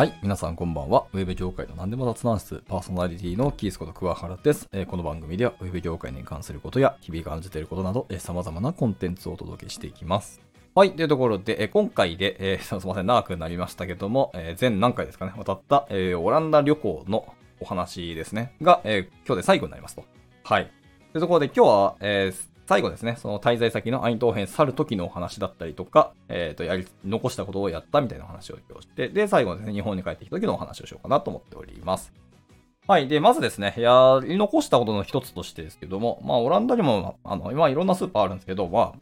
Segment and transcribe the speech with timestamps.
[0.00, 1.04] はい、皆さんこんばんは。
[1.12, 10.40] ウェブ業界の何でも雑談室、パーソナリティのキースこと桑原です、えーこの番組ではウェブ業界に関することや日々感じていることなど、えー様々なコンテンツをお届けしていきます。
[10.74, 20.04] はい、というところで、えー今回で、え すいません、長くなりましたけども、え全何回ですかね、渡った、えオランダ旅行のお話ですね、が、え今日で最後になりますと。
[20.44, 20.70] はい。
[21.12, 22.32] というところで今日は、え
[22.70, 32.12] 最後ですね、その滞在先のアイントーヘン去る時のお話だったりとか、えっ、と、やり、残したことをやったみたいな話を今日して、で、最後ですね、日本に帰ってきた時のお話をしようかなと思っております。
[32.86, 33.08] はい。
[33.08, 38.92] で、まずですね、やり残したことの一つとしてですけども、まあ、オランダにも、あの、今いろんなスーパーあるんですけど、まあ、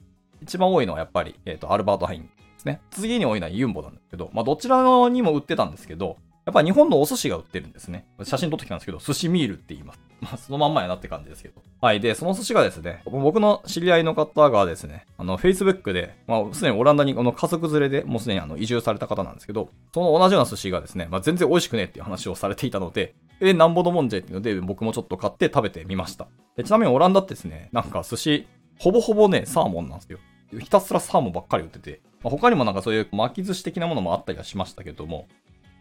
[0.40, 2.80] 一番多いのはやっぱり、えっ、と、アルバートハインですね。
[2.90, 8.06] 次に多いのはユンボなんですけど、まあ、どちらにも売ってたんですけど、やっぱり日本のお寿司が売ってるんですね。
[8.22, 10.07] 写真撮ってきたんですけど、寿司ミールって言います。
[10.20, 11.62] まあ、そのまんまやなって感じですけど。
[11.80, 12.00] はい。
[12.00, 26.26] で、その寿司がですね、僕の知り合いの方がですね、あの、Facebook で、まあ、すでにオランダにあの家族連れでもうすでにあの移住された方なんですけど、その同じような寿司がですね、まあ、全然美味しくねえっていう話をされていたので、え、なんぼのもんじゃっていうので、僕もちょっと買って食べてみました。
[26.64, 28.46] ちなみにオランダってですね、なんか寿司、
[28.78, 30.18] ほぼほぼね、サーモンなんですよ。
[30.58, 35.28] ひたすらサーモンばっかり売ってて、まあ、他にもなんかそういう巻き寿司的なものもあったりはしましたけども、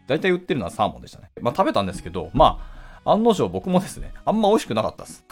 [0.06, 1.30] 大体売ってるのはサーモンでしたね。
[1.40, 2.77] まあ食べたんですけど、まあ、
[3.10, 5.24] 案の定僕もですね、あんま美味しくなかったです。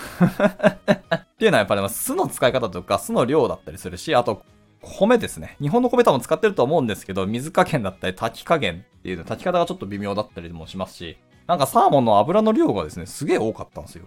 [1.15, 4.43] っていうのはやっぱりま酢の使い方とか酢の量だったりするし、あと、
[4.83, 5.57] 米ですね。
[5.61, 11.17] 日本の米多分使ってると思うんですけど、水加減だったり炊き加減っていうの、炊き方がちょっと微妙だったりもしますし、
[11.47, 14.05] なんかサーモンの油の量がですね、すげえ多かったんですよ。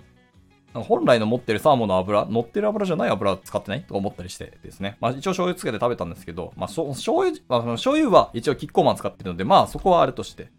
[0.74, 3.82] 本来の持ってるサーモンの油、乗ってる油じゃない油使ってない？
[3.82, 4.98] とか思ったりしてですね。
[5.02, 6.92] まあ一応醤油つけて食べたんですけど、まあ醤
[7.24, 10.52] 油、まあ、醤油は一応キッコーマン使ってるので、まあそこはあれとして。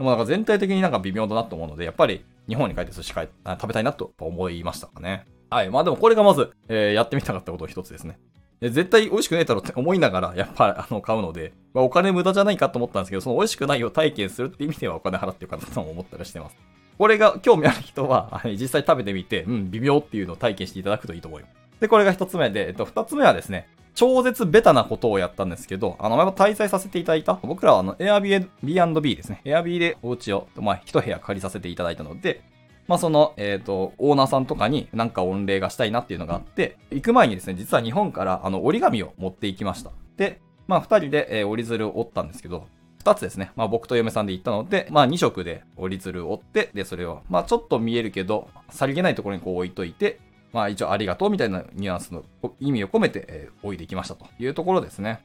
[0.00, 5.26] でもなんか全体的になんか微妙だなと思うので、やっぱり日本に帰って寿司帰あ食べたいなと思いましたかね。
[5.50, 5.68] はい。
[5.68, 8.18] まあでもこれがまず、えーやってみたかったこと一つですね。
[8.62, 16.56] 絶対美味しくねえだろうって 思いながら、やっぱあの買うので、まあ、お金無駄じゃないかと思ったんですけど、その美味しくないを体験するって意味ではお金払ってよかったとも思ったりしてます。
[16.96, 21.54] これが興味ある人は、実際食べてみて、うん、微妙っていうのを体験していただくといいと思います。
[21.78, 29.42] で、これが一つ目で、えっと、二つ目はですね、超絶ベタなことをやったんですけど、あの、前も滞在させていただいた、僕らはあの、Airbnb ですね。
[29.44, 32.42] Airb でお家を、まあ、一部屋借りさせていただいたので、
[32.88, 39.92] まあ、その、えっ、と、オーナーさんとかになんか御礼がしたいなっていうのがあって、行く前にですね、実は日本からあの折り紙を持っていきました。
[40.16, 42.66] で、まあ、二人で、えー折り鶴を折ったんですけど、
[42.98, 43.50] 二つですね。
[43.56, 50.20] まあ、僕と嫁さんで行ったので、まあ、二色で折り鶴を折って、で、それを、まあ、ちょっと見えるけど、さりげないところにこう置いといて、
[50.52, 52.24] まあ、一応ありがとうみたいなニュアンスの
[52.58, 55.20] 意味を込めて、えー置いてきましたというところですね。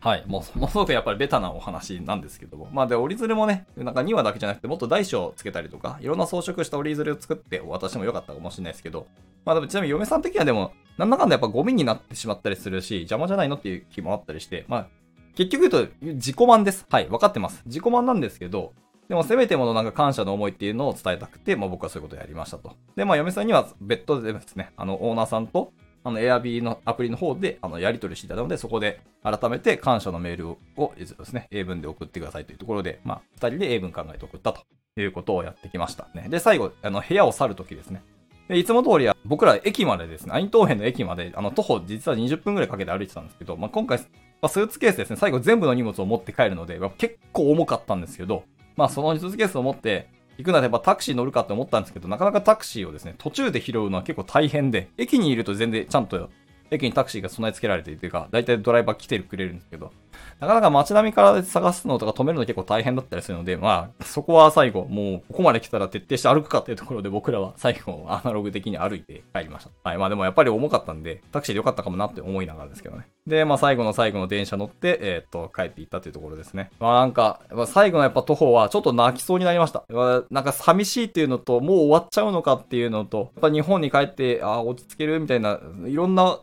[0.00, 0.24] はい。
[0.26, 2.68] もう、 ものすごくやっぱりベタなお話なんですけども。
[2.72, 9.06] まあ、で、折り鶴もね、なんか2話だけじゃなくて、もっと大小をつけたりとか、いろんな装飾した折り鶴を作って渡してもよかったかもしれないですけど、
[9.44, 14.88] まあ、でもちなみに嫁さん的にはでも、なんだかんだやっぱゴミになってしまったりするし、邪魔じゃないのっていう気もあったりして、まあ、
[15.34, 16.86] 結局言うと、自己満です。
[16.88, 17.06] はい。
[17.06, 17.62] 分かってます。
[17.66, 18.72] 自己満なんですけど、
[19.08, 22.76] でも、せめてものなんか感謝の思いっていうのを伝えたくて、まあ僕はそういうことをやりましたと。
[22.96, 25.72] で、まあ嫁さんには別途でですね、あの、オーナーさんと、
[26.02, 34.62] あの、Airb のアプリの方で、あの、やり取りしていたので、そこで改めて感謝のメールをですね、英文で送ってくださいというところで、まあ、二人で英文考えて送ったと
[34.96, 36.28] いうことをやってきましたね。
[36.28, 38.02] で、最後、あの、部屋を去るときですね。
[38.48, 44.04] でいつも通りは、僕ら駅までですね、アイントーヘンの駅まで、あの、徒歩実は20分くらいかけて歩いてたんですけど、まあ、今回、ま
[44.42, 48.44] あ、スーツケースですね、最後全部の荷物を持って帰るので、まあ結構重かったんですけど、
[48.76, 56.28] まあ、そのスーツケースを持って、行くならやっぱタクシー乗るかって思ったんですけど、なかなかタクシーをですね、途中で拾うのは結構大変で、駅にいると全然ちゃんと、
[56.70, 59.92] 駅にタクシーが備え付けられているというか、大体ドライバー来てくれるんですけど、
[60.40, 69.70] なかなか街並みから探すのとか止めるの結構大変だったりするので、まあ、そこは最後、もうここまで来たら徹底して歩くかっていうところで僕らは最後アナログ的に歩いて帰りました。
[69.82, 69.98] はい。
[69.98, 73.06] まあでもやっぱり重かったんで、タクシーでよかったかもなって思いながらですけどね。
[73.26, 76.70] で、まあ最後の最後の電車乗って、えーっと、帰っていったというところですね。
[76.80, 79.84] まあなんか、まあ最後のやっぱ徒歩はちょっと泣きそうになりました。
[79.88, 86.40] まあなんか寂しいっていうのと、もう終わっちゃうのかっていうのと、やっぱ日本に帰って、ああ、落ち着けるみたいな、いろんな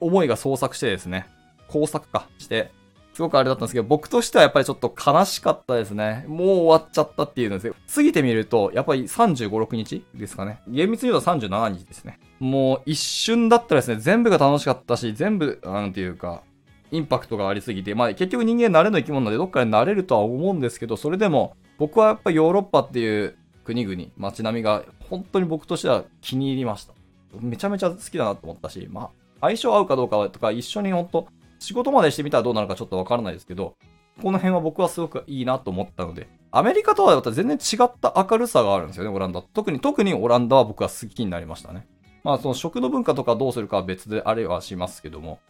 [0.00, 1.26] 思いが創作してですね、
[1.68, 2.70] 工作かして、
[3.16, 6.26] すごくあれだったんですけど、僕としてはやっぱりちょっと悲しかったですね。
[6.28, 7.74] もう終わっちゃったっていうのですよ。
[7.94, 10.60] 過ぎてみると、やっぱり35、6日ですかね。
[10.68, 12.20] 厳密に言うと37日ですね。
[12.40, 16.42] もう一瞬だったらですね、全部が楽しかったし、全部、なんていうか、
[16.90, 26.92] インパクトがありすぎて、まあ結局人間慣れの生き物なのでどっかで慣れるとは思うんですけど、それでも、僕はやっぱヨーロッパっていう国々、街並みが本当に僕としては気に入りました。
[27.40, 29.10] めちゃめちゃ好きだなと思ったし、まあ、
[29.40, 31.28] 相性合うかどうかとか一緒に本当
[31.66, 33.74] 仕事までしてみたらどうなるかちょっとわからないですけど、
[34.22, 39.42] この辺は僕はすごくいいなと思ったので、アメリカとはまた全然違った明るさがあるんですよね、オランダ。
[39.42, 41.88] 特に、特にオランダは僕は好きになりましたね。
[42.22, 45.40] まあ、その食の文化とかどうするかは別であれはしますけども、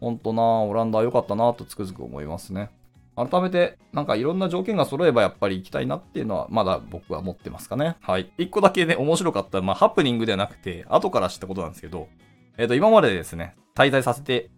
[0.00, 2.70] ほんとなオランダは良かったなとつくづく思いますね。
[3.14, 7.96] 改めて、なんかいろんな条件が揃えばやっぱり行きたいなっていうのは、まだ僕は持ってますかね。
[8.00, 8.32] はい。
[8.38, 12.08] 一個だけね、面白かった、まあ、ハプニングではなくて、後から知ったことなんですけど、
[12.56, 14.50] えっ、ー、と、今までですね、滞在させて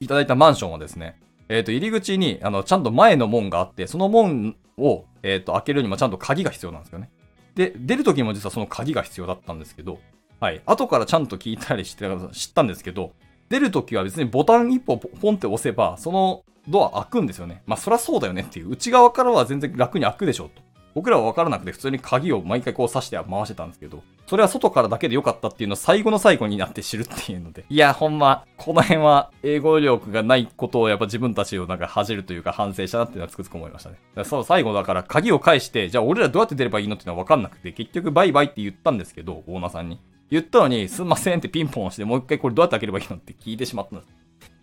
[0.00, 1.20] いただいたマンションはですね、
[1.50, 7.10] えっ、ー、と、入り口に、あの、ちゃんと前の門があって、その門を、えっ、ー、と、開けるにもちゃんと鍵が必要なんですよね。
[7.54, 9.98] で、出るときも実はその鍵が必要だったんですけど、
[10.40, 10.62] はい。
[10.64, 13.12] 後からちゃんと聞いたりして知ったんですけど、
[13.50, 17.62] 出るときは別にボタン一歩ポンって押せば、そのドア開くんですよね。
[17.66, 18.70] まあそりゃそうだよねっていう。
[18.70, 20.62] 内側からは全然楽に開くでしょうと。
[20.94, 27.64] 僕らは分からなくて普通に鍵を毎回こう刺して回してたんですけど、それは外からだけで良かったっていうのを最後の最後になって知るっていうので。
[27.68, 33.96] いや、ほんま、この辺は英語力がないことをやっぱ自分たちをなんか恥じるというか反省したなっていうのはつくづく思いましたね。
[34.14, 39.98] だそう、最後だから鍵を返して、じゃあ俺らどうやって出ればいいのっていうのは分かんなくて、結局バイバイって言ったんですけど、オーナーさんに。
[40.30, 44.12] 言ったのに、すんませんってピンポン押して、もう一回これどうやって開ければいいのって聞いてしまったんです。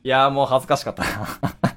[0.04, 1.77] いやーもう恥ずかしかったな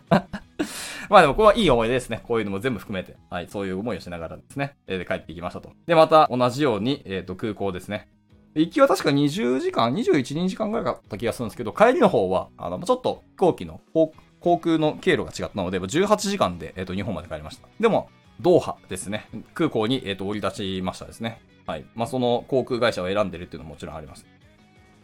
[1.11, 2.23] まあでもこれはいい思い出ですね。
[2.23, 3.17] こういうのも全部含めて。
[3.29, 5.73] はい、そういう思いをしながらですね、えー、帰っていきましたと。
[5.87, 8.09] で、また同じように、えっ、ー、と、空港ですね。
[8.55, 17.67] 行きは確か20時間、21、2時間ぐらいだった気がするんですけど、帰りの方は、あの、ちょっと飛行機の航空の経路が違ったので、18時間で、えっ、ー、と、日本まで帰りました。
[17.81, 18.09] でも、
[18.41, 19.29] ドーハですね。
[19.55, 21.41] 空港に、えっ、と、降り立ちましたですね。
[21.67, 21.85] はい。
[21.95, 24.27] まあ、その航空会社を選んでるっていうのももちろんあります。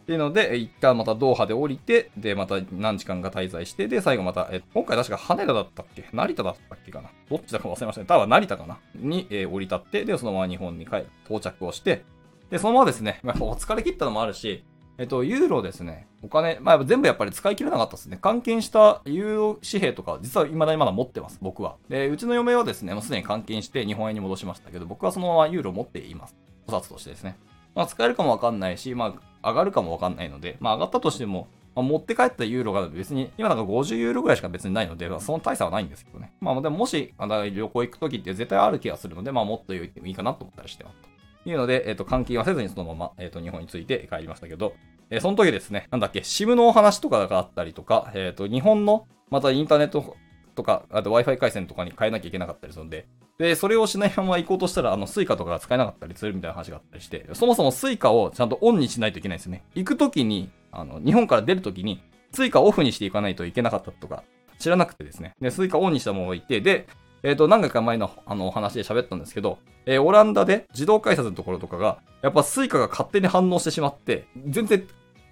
[0.07, 6.05] っていうので、一旦またドーハで降りて、で、また何時間か滞在して、で、最後また、え今回確か羽田だったっけ？
[6.13, 7.09] 成田だったっけかな？
[7.29, 8.07] どっちだか忘れましたね。
[8.07, 8.77] 多分成田かな？
[8.95, 12.05] に、えー、降り立って、で、そのまま日本に帰到着をして、
[12.49, 14.63] で、そのままですね、まあ、お疲れ切ったのもあるし、
[14.97, 16.07] えっと、ユーロですね。
[16.23, 18.17] お金、まあ、全部やっぱり使い切れなかったですね。
[18.21, 21.75] 換金したユーロ紙幣とか、実は未だにまだ持ってます、僕は。
[21.89, 26.37] で、うちの嫁はですね、もうすでに換金して日本円に戻しましたけど、僕はそのままユーロ持っています。
[26.65, 27.37] お札としてですね。
[27.75, 29.13] まあ、使えるかもわかんないし、まあ、
[29.49, 36.33] 上がるかもわかんないので、まあ、上がったとしても、まあ、持って帰ったユーロが別に、今なんか50ユーロぐらいしか別にないので、まあその大差はないんですけどね。
[36.41, 40.97] まあ、でももし、旅行行くときって絶対ある気がするので、まあ、もっと言ってもいいかなと思ったりしてます。
[41.43, 44.73] というので、えっ、ー、と、換金はせずにそのまま、えっ、ー、と、日本に着いて帰りましたけど、
[45.09, 50.15] えー、その時ですね、なんだっけ、SIM のお話とかがあったりとか、えっ、と、日本の、またインターネット
[50.57, 53.07] とか、あと Wi-Fi 回線とかに変えなきゃいけなかったりするので、
[53.37, 59.63] で、それをしないまま行こうとしたら、あの、スイカとかが使えなかったりするみたいな話があったりして、そもそもスイカをちゃんとオンにしないといけないですね。
[59.75, 62.01] 行くときに、あの、日本から出るときに、
[62.33, 64.23] スイカオフにしていかないといけなかったとか、
[64.57, 65.35] 知らなくてですね。
[65.39, 66.87] で、スイカオンにしたまま行って、で、
[67.21, 74.87] えっ、ー、と、何回か前のあのお話で喋ったんですけど、えー、オランダで自動改札のところとかが、やっぱスイカが勝手に反応してしまって、全然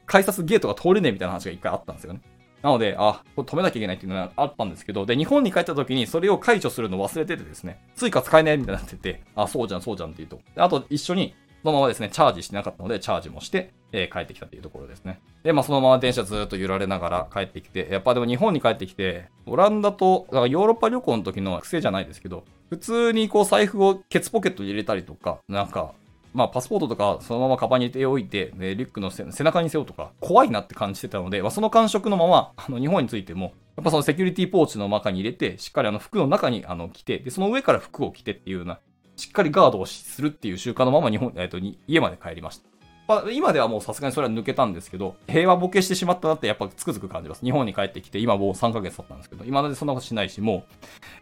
[0.05, 2.21] 改札ゲートが通れねえみたいな話が一回あったんですよね。
[2.65, 10.41] なので、あ、これ止めなきゃいけないっていうのがあったんですけど、で、日本に帰った時にそれを解除するの忘れててですね、スイカ使えないみたいになってて、あ、そうじゃん、そうじゃんっていうと。
[10.55, 15.19] あと、一緒に、そのままですね、チャージしてなかったので、チャージもして、えー、帰ってきたっていうところですね。
[15.43, 25.93] で、まあ、そのまま電車ずっと揺られながら帰ってきて、やっぱでも日本に帰ってきて、オランダと、だからヨーロッパ旅行の時の癖じゃないですけど、普通にこう財布をケツポケットに入れたりとか、なんか、
[26.35, 38.79] まあ、パスポートとかそのままカバンに入れておいて、リュックの背中に背負うとか、怖いなって感じてたので、まあ、その感触のまま、あの、日本についても、やっぱそのセキュリティポーチの中に入れて、しっかりあの服の中にあの着て、で、その上から服を着てっていうような、
[39.15, 42.75] しっかりガードをするっていう習慣のまま日本、えっ、ー、と、家まで帰りました。
[43.07, 47.45] まあ、今ではもうさすがにそれは抜けたんですけど、平和ボケしてしまったなってやっぱつくづく感じます。
[47.45, 50.73] 日本に帰ってきて、今もう3ヶ月経ったんですけど、今までそんなことしないし、もう、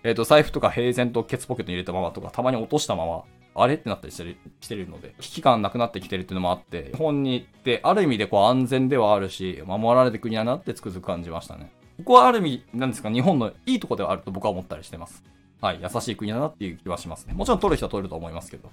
[0.03, 3.23] えっ、ー、と、財布とか平然とケツポケットに入れたままとか、たまに落としたまま、
[3.55, 11.71] あれってなったりしてるしてるので、危機感なくなってきてるっていうのもあって、日本に行って、ある意味でこう安全ではあるし、守られて国やなってつくづく感じましたね。
[11.97, 15.23] ここはある意味、なんですか、日本のいいとこではあると僕は思ったりしてます。
[15.61, 17.33] はい、優しい国だなっていう気はしますね。
[17.33, 18.71] もちろん取る人は取ると思いますけど。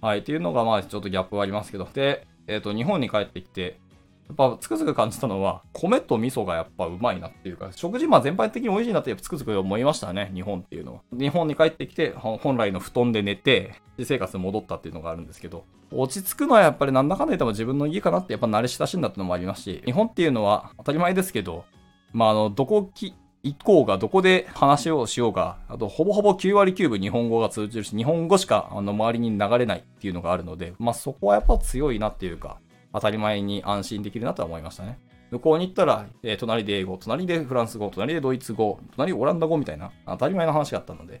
[0.00, 1.88] はい、っていうのがまあちょっとギャップはありますけど。
[1.92, 3.80] で、えっ、ー、と、日本に帰ってきて、
[4.28, 11.00] やっぱつくづく感じたのは、米と味噌がやっぱうまいなっていうか、食事まあ全般的に美味しいなってやっぱつくづく思いましたね、日本っていうのは。
[11.12, 21.64] 日本に帰ってきて、本来の布団で寝て、私生活に戻ったっていうのがあるんですけど、落ち着くのはやっぱりなんだかんだ言っても自分の家かなってやっぱ慣れ親しんだってのもありますし、日本っていうのは当たり前ですけど、
[22.12, 23.14] まああの、どこき、
[23.46, 32.58] 行こうが、どこで話をしようが、あと、ほぼほぼ9割9分日本語が通じるし、日本語しか、あの、周りに流れないっていうのがあるので、まあ、そこはやっぱ強いなっていうか、
[32.96, 34.98] 当たり前に安心できるなとは思いましたね。
[35.30, 41.20] 向こうに行ったら、えー、隣で英語、隣でフランス語、隣でドイツ語、隣でオランダ語みたいな、当たり前の話があったので、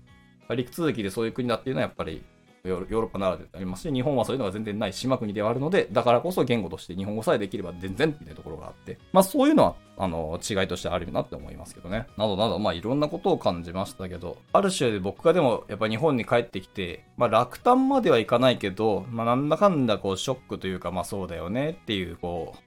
[0.56, 2.24] 陸続きでそういう国だっていうのはやっぱり
[2.68, 12.06] ヨーロッパならでありますし、日本はそういうのが全然ない島国ではあるので、だからこそ言語として日本語さえできれば全然っていうところがあって、まあそういうのは、あの、違いとしてあるなって思いますけどね。
[12.16, 22.58] などなど、まあいろんなことを感じましたけど、ある種で僕がでもやっぱ日本に帰ってきて、まあ落胆まではいかないけど、まあなんだかんだこうショックというか、まあそうだよねっていう、こう、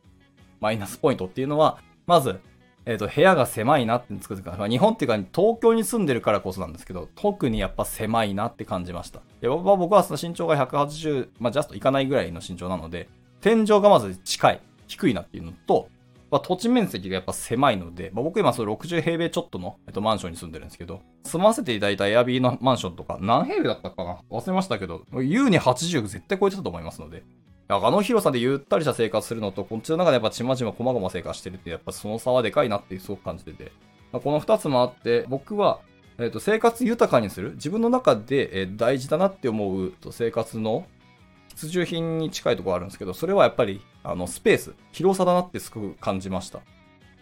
[0.59, 2.39] マイナスポイントっていうのは、まず、
[2.85, 9.19] えっ、と、部屋が狭いなってつくづく、まあ、日本っていうか東京に住んでるからこそなんですけど、特にやっぱ狭いなって感じました。
[9.19, 13.09] いや僕はその身長が180、まあ、ジャストいかないぐらいの身長なので、
[13.41, 15.89] 天井がまず近い、低いなっていうのと、
[16.31, 24.19] まあ、土地面積がやっぱ狭いので、まあ、僕今その60平米ちょっとの、えっと、マンションに住んでるんですけど、住ませていただいたエアビーのマンションとか、何平米だったかな？
[24.29, 27.23] 忘れましたけど、優に80絶対超えてたと思いますので、
[27.71, 33.71] あの広さでゆったりした生活するのと、こっちの中でやっぱちまちま細々ごま生活してるって、やっぱその差はでかいなってすごく感じてて、
[34.11, 35.79] まあ、この二つもあって、僕は、
[36.17, 40.87] えー、と生活豊かにする、自分の中で、え大事だなって思うと生活の
[41.49, 46.61] 必需品に近いところあるんですけど、それはやっぱりあのスペース、広さだなってすごく感じました。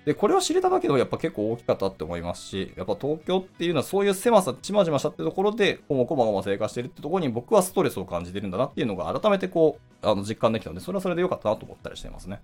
[0.08, 12.40] で、これを知れただけでもやっぱ結構大きかったって思いますし、やっぱ東京っていうのはそういう狭さ、ちまちましたってところで、こもこまごま生活してるってところに僕はストレスを感じてるんだなっていうのが改めてこう、あの実感できたので、それはそれで良かったなと思ったりしてますね。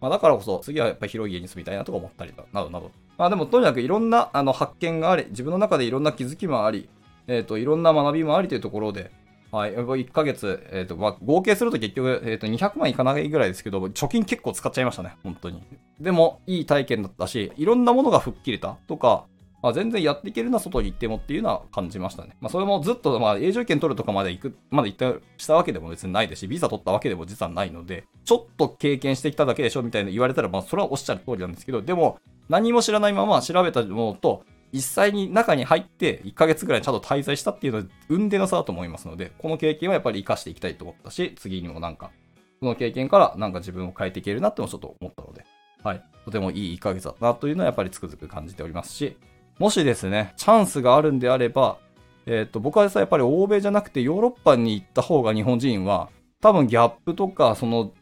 [0.00, 2.92] まあ、だからこそ、次はやっぱり広い家に住みたいなとか思ったりだ、などなど。
[3.18, 6.88] まあでも、とにかくいろんなあの発見があり、自分の中でいろんな気づきもあり、
[7.26, 9.10] えっ、ー、と、いろんな学びもありというところで、
[9.52, 9.74] はい。
[9.74, 15.16] 1ヶ月、え、ー、と、まあ、合計すると結局、え、ー、と、200万いかないぐらいですけど、貯金結構使っちゃいましたね。
[15.24, 15.62] 本当に。
[16.00, 19.24] でも、いい体験だったし、いろんなものが吹っ切れたとか、
[19.62, 22.36] まあ、全然やっていけるな、外に行ってもっていうのは感じましたね。
[22.40, 42.10] まあ、それもずっと、まあ、永住権取るとかまで行く、まだ行った、したわけでも別にないですし、ビザ取ったわけでも実はないので、ちょっと経験してきただけでしょみたいな言われたら、まあ、それはおっしゃる通りなんですけど、でも、何も知らないまま調べたものと、実際に中に入って1ヶ月ぐらいちゃんと滞在したっていうのは運での差だと思いますので、この経験はやっぱり活かしていきたいと思ったし、次にもなんか、
[42.60, 45.44] この経験からなんか自分を変えていけるなってもちょっと思ったので、
[45.82, 46.04] はい。
[46.24, 49.16] とてもいい1ヶ月だったなというのはやっぱりつくづく感じておりますし、
[49.58, 51.78] もしですね、チャンスがあるんであれば、
[52.26, 56.10] えっ、ー、と、僕はさ、やっぱり欧米じゃなくてヨーロッパに行った方が日本人は、
[56.40, 57.92] 多分ギャップとか、その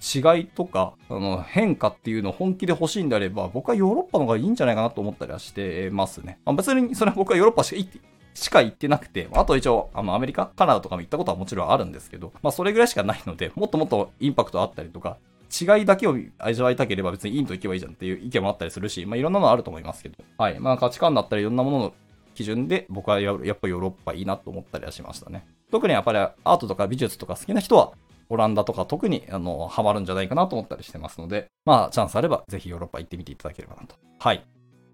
[0.00, 6.40] 違いとか、あの変化っていうのを本気で欲しいんであれば、僕はヨーロッパの方がいいんじゃないかなと思ったりはしてますね。
[6.44, 8.00] まあ、別にそれは僕はヨーロッパしか行って、
[8.32, 15.18] しか行ってなくて、あと一応、あの、アメリカ、カナダとかも行ったことはもちろんあるんですけど、まあ、それぐらいしかないので、もっともっとインパクトあったりとか、
[15.50, 20.60] 違いだけを味わいたければ別にインド行けばいいじゃんっていう意見もあったりするし、まあ、いろんなのあると思いますけど、はい。
[20.60, 21.92] まあ、価値観だったりいろんなものの
[22.34, 25.44] 基準で、僕はやっぱヨーロッパいいなと思ったりはしましたね。
[25.72, 27.92] 特にやっぱりアートとか美術とか好きな人は、
[28.30, 33.96] オランダとか特に、あの、ハマるんじゃないかなと思ったりしてますので、まあ、チャンスあれば、ぜひヨーロッパ行ってみていただければなと。
[34.18, 34.44] はい。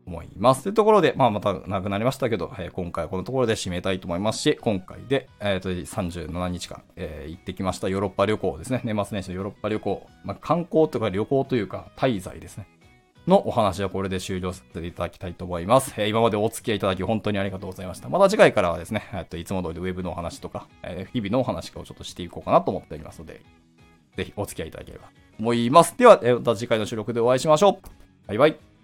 [0.07, 0.63] 思います。
[0.63, 8.81] というところで、まあ、またなくなりましたけど、えー、今回はこのところで締めたいと思いますし、今回で、え、ー、と、37日間、えー、行ってきましたヨーロッパ旅行ですね。
[8.85, 10.07] 年末年始のヨーロッパ旅行。
[10.25, 12.69] まあ、観光とか旅行というか、滞在ですね。
[13.27, 15.93] のお話はこれで終了させていただきたいと思います。
[15.97, 18.09] えー、今までお付き合いいただき本当にありがとうございました。
[18.09, 23.43] また次回からはですね、えっといつも通りウェブのお話とか、えー、日々のお話をちょっとしていこうかなと思っておりますので、
[24.17, 25.95] ぜひお付き合いいただければと思います。
[25.97, 27.89] では、また次回の収録でお会いしましょう。
[28.27, 28.76] バイバイ。